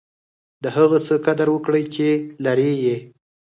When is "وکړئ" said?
1.51-1.83